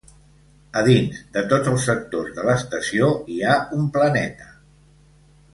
A 0.79 0.81
dins 0.87 1.19
de 1.35 1.43
tots 1.51 1.69
els 1.73 1.85
sectors 1.91 2.33
de 2.39 2.47
l'estació 2.49 3.13
hi 3.35 3.39
ha 3.45 3.55
un 3.81 3.87
planeta. 3.99 4.53